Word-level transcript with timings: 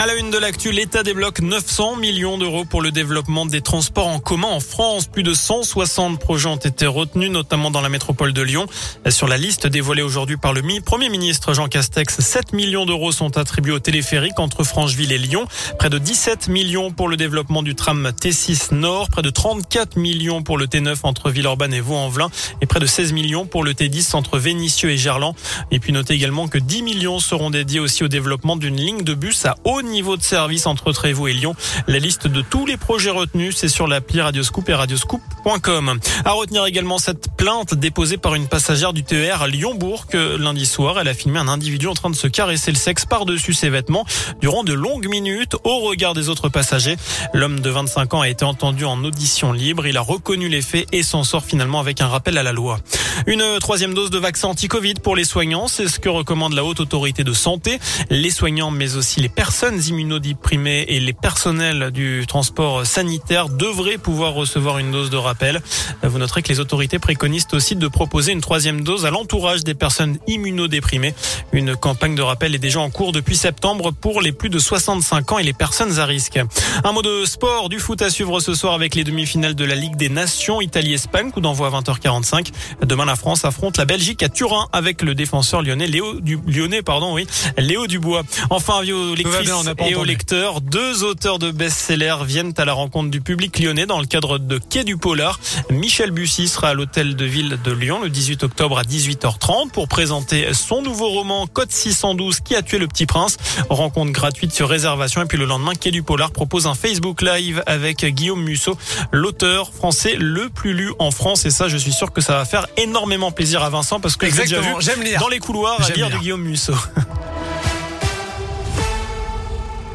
À 0.00 0.06
la 0.06 0.14
une 0.14 0.30
de 0.30 0.38
l'actu, 0.38 0.70
l'État 0.70 1.02
débloque 1.02 1.40
900 1.40 1.96
millions 1.96 2.38
d'euros 2.38 2.64
pour 2.64 2.82
le 2.82 2.92
développement 2.92 3.46
des 3.46 3.62
transports 3.62 4.06
en 4.06 4.20
commun 4.20 4.46
en 4.46 4.60
France. 4.60 5.08
Plus 5.08 5.24
de 5.24 5.34
160 5.34 6.20
projets 6.20 6.46
ont 6.46 6.54
été 6.54 6.86
retenus, 6.86 7.32
notamment 7.32 7.72
dans 7.72 7.80
la 7.80 7.88
métropole 7.88 8.32
de 8.32 8.40
Lyon. 8.40 8.66
Sur 9.08 9.26
la 9.26 9.36
liste 9.36 9.66
dévoilée 9.66 10.02
aujourd'hui 10.02 10.36
par 10.36 10.52
le 10.52 10.62
Premier 10.84 11.08
ministre 11.08 11.52
Jean 11.52 11.66
Castex, 11.66 12.20
7 12.20 12.52
millions 12.52 12.86
d'euros 12.86 13.10
sont 13.10 13.38
attribués 13.38 13.72
au 13.72 13.80
téléphérique 13.80 14.38
entre 14.38 14.62
Francheville 14.62 15.10
et 15.10 15.18
Lyon. 15.18 15.46
Près 15.80 15.90
de 15.90 15.98
17 15.98 16.46
millions 16.46 16.92
pour 16.92 17.08
le 17.08 17.16
développement 17.16 17.64
du 17.64 17.74
tram 17.74 18.08
T6 18.08 18.76
Nord. 18.76 19.08
Près 19.08 19.22
de 19.22 19.30
34 19.30 19.96
millions 19.96 20.44
pour 20.44 20.58
le 20.58 20.66
T9 20.66 20.98
entre 21.02 21.30
Villeurbanne 21.30 21.74
et 21.74 21.80
Vaux-en-Velin. 21.80 22.30
Et 22.60 22.66
près 22.66 22.78
de 22.78 22.86
16 22.86 23.12
millions 23.12 23.46
pour 23.46 23.64
le 23.64 23.72
T10 23.72 24.14
entre 24.14 24.38
Vénissieux 24.38 24.90
et 24.90 24.96
Gerland. 24.96 25.34
Et 25.72 25.80
puis 25.80 25.92
notez 25.92 26.14
également 26.14 26.46
que 26.46 26.58
10 26.58 26.82
millions 26.82 27.18
seront 27.18 27.50
dédiés 27.50 27.80
aussi 27.80 28.04
au 28.04 28.08
développement 28.08 28.54
d'une 28.54 28.76
ligne 28.76 29.02
de 29.02 29.14
bus 29.14 29.44
à 29.44 29.56
haut 29.64 29.82
niveau 29.90 30.16
de 30.16 30.22
service 30.22 30.66
entre 30.66 30.92
Trévoux 30.92 31.28
et 31.28 31.32
Lyon. 31.32 31.54
La 31.86 31.98
liste 31.98 32.26
de 32.26 32.42
tous 32.42 32.66
les 32.66 32.76
projets 32.76 33.10
retenus, 33.10 33.56
c'est 33.56 33.68
sur 33.68 33.86
l'appli 33.86 34.20
Radioscoop 34.20 34.68
et 34.68 34.74
radioscoop.com. 34.74 35.98
À 36.24 36.32
retenir 36.32 36.64
également 36.66 36.98
cette 36.98 37.28
plainte 37.36 37.74
déposée 37.74 38.16
par 38.16 38.34
une 38.34 38.46
passagère 38.48 38.92
du 38.92 39.04
TER 39.04 39.42
à 39.42 39.48
Lyon-Bourg 39.48 40.06
lundi 40.12 40.66
soir. 40.66 40.98
Elle 41.00 41.08
a 41.08 41.14
filmé 41.14 41.38
un 41.38 41.48
individu 41.48 41.86
en 41.86 41.94
train 41.94 42.10
de 42.10 42.16
se 42.16 42.26
caresser 42.26 42.70
le 42.70 42.76
sexe 42.76 43.04
par-dessus 43.04 43.54
ses 43.54 43.70
vêtements 43.70 44.04
durant 44.40 44.64
de 44.64 44.72
longues 44.72 45.08
minutes 45.08 45.56
au 45.64 45.80
regard 45.80 46.14
des 46.14 46.28
autres 46.28 46.48
passagers. 46.48 46.96
L'homme 47.34 47.60
de 47.60 47.70
25 47.70 48.14
ans 48.14 48.20
a 48.20 48.28
été 48.28 48.44
entendu 48.44 48.84
en 48.84 49.02
audition 49.04 49.52
libre. 49.52 49.86
Il 49.86 49.96
a 49.96 50.00
reconnu 50.00 50.48
les 50.48 50.62
faits 50.62 50.86
et 50.92 51.02
s'en 51.02 51.24
sort 51.24 51.44
finalement 51.44 51.80
avec 51.80 52.00
un 52.00 52.08
rappel 52.08 52.38
à 52.38 52.42
la 52.42 52.52
loi. 52.52 52.78
Une 53.26 53.58
troisième 53.60 53.94
dose 53.94 54.10
de 54.10 54.18
vaccin 54.18 54.48
anti-Covid 54.48 54.94
pour 55.02 55.16
les 55.16 55.24
soignants, 55.24 55.68
c'est 55.68 55.88
ce 55.88 55.98
que 55.98 56.08
recommande 56.08 56.52
la 56.54 56.64
haute 56.64 56.80
autorité 56.80 57.24
de 57.24 57.32
santé. 57.32 57.78
Les 58.10 58.30
soignants 58.30 58.70
mais 58.70 58.96
aussi 58.96 59.20
les 59.20 59.28
personnes 59.28 59.80
immunodéprimés 59.82 60.84
et 60.88 61.00
les 61.00 61.12
personnels 61.12 61.90
du 61.90 62.24
transport 62.26 62.86
sanitaire 62.86 63.48
devraient 63.48 63.98
pouvoir 63.98 64.34
recevoir 64.34 64.78
une 64.78 64.92
dose 64.92 65.10
de 65.10 65.16
rappel. 65.16 65.60
Vous 66.02 66.18
noterez 66.18 66.42
que 66.42 66.48
les 66.48 66.60
autorités 66.60 66.98
préconisent 66.98 67.48
aussi 67.52 67.76
de 67.76 67.88
proposer 67.88 68.32
une 68.32 68.40
troisième 68.40 68.82
dose 68.82 69.04
à 69.04 69.10
l'entourage 69.10 69.64
des 69.64 69.74
personnes 69.74 70.18
immunodéprimées. 70.26 71.14
Une 71.52 71.76
campagne 71.76 72.14
de 72.14 72.22
rappel 72.22 72.54
est 72.54 72.58
déjà 72.58 72.80
en 72.80 72.90
cours 72.90 73.12
depuis 73.12 73.36
septembre 73.36 73.92
pour 73.92 74.20
les 74.20 74.32
plus 74.32 74.50
de 74.50 74.58
65 74.58 75.32
ans 75.32 75.38
et 75.38 75.42
les 75.42 75.52
personnes 75.52 75.98
à 75.98 76.06
risque. 76.06 76.38
Un 76.84 76.92
mot 76.92 77.02
de 77.02 77.24
sport, 77.24 77.68
du 77.68 77.78
foot 77.78 78.00
à 78.02 78.10
suivre 78.10 78.40
ce 78.40 78.54
soir 78.54 78.74
avec 78.74 78.94
les 78.94 79.04
demi-finales 79.04 79.54
de 79.54 79.64
la 79.64 79.74
Ligue 79.74 79.96
des 79.96 80.08
Nations, 80.08 80.60
Italie-Espagne, 80.60 81.30
coup 81.30 81.40
d'envoi 81.40 81.68
à 81.68 81.80
20h45. 81.80 82.52
Demain, 82.82 83.07
la 83.08 83.16
France 83.16 83.46
affronte 83.46 83.78
la 83.78 83.86
Belgique 83.86 84.22
à 84.22 84.28
Turin 84.28 84.68
avec 84.70 85.00
le 85.00 85.14
défenseur 85.14 85.62
lyonnais 85.62 85.86
Léo 85.86 86.20
du 86.20 86.38
Lyonnais, 86.46 86.82
pardon, 86.82 87.14
oui, 87.14 87.26
Léo 87.56 87.86
Dubois. 87.86 88.22
Enfin, 88.50 88.80
avis 88.80 88.92
lectrices 89.16 89.50
et 89.86 89.94
aux 89.94 90.04
lecteurs, 90.04 90.60
deux 90.60 91.04
auteurs 91.04 91.38
de 91.38 91.50
best-sellers 91.50 92.18
viennent 92.26 92.52
à 92.58 92.66
la 92.66 92.74
rencontre 92.74 93.10
du 93.10 93.22
public 93.22 93.58
lyonnais 93.58 93.86
dans 93.86 93.98
le 93.98 94.04
cadre 94.04 94.36
de 94.36 94.58
Quai 94.58 94.84
du 94.84 94.98
Polar. 94.98 95.40
Michel 95.70 96.10
Bussy 96.10 96.48
sera 96.48 96.68
à 96.68 96.74
l'hôtel 96.74 97.16
de 97.16 97.24
ville 97.24 97.58
de 97.64 97.72
Lyon 97.72 98.00
le 98.02 98.10
18 98.10 98.44
octobre 98.44 98.78
à 98.78 98.82
18h30 98.82 99.70
pour 99.70 99.88
présenter 99.88 100.52
son 100.52 100.82
nouveau 100.82 101.08
roman 101.08 101.46
Code 101.46 101.72
612 101.72 102.40
qui 102.40 102.56
a 102.56 102.62
tué 102.62 102.76
le 102.76 102.88
petit 102.88 103.06
prince? 103.06 103.38
Rencontre 103.70 104.12
gratuite 104.12 104.52
sur 104.52 104.68
réservation 104.68 105.22
et 105.22 105.24
puis 105.24 105.38
le 105.38 105.46
lendemain 105.46 105.72
Quai 105.72 105.92
du 105.92 106.02
Polar 106.02 106.30
propose 106.30 106.66
un 106.66 106.74
Facebook 106.74 107.22
Live 107.22 107.62
avec 107.64 108.04
Guillaume 108.04 108.42
Musso, 108.42 108.76
l'auteur 109.12 109.72
français 109.72 110.14
le 110.18 110.50
plus 110.50 110.74
lu 110.74 110.92
en 110.98 111.10
France 111.10 111.46
et 111.46 111.50
ça 111.50 111.68
je 111.68 111.78
suis 111.78 111.92
sûr 111.92 112.12
que 112.12 112.20
ça 112.20 112.34
va 112.34 112.44
faire 112.44 112.66
énormément 112.76 112.97
plaisir 113.32 113.62
à 113.62 113.70
Vincent 113.70 114.00
parce 114.00 114.16
que 114.16 114.26
Exactement, 114.26 114.80
j'aime 114.80 115.02
lire. 115.02 115.20
dans 115.20 115.28
les 115.28 115.38
couloirs 115.38 115.80
à 115.82 115.88
lire. 115.90 116.10
de 116.10 116.16
Guillaume 116.16 116.42
Musso. 116.42 116.72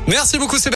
Merci 0.07 0.37
beaucoup 0.37 0.57
Sébastien. 0.57 0.71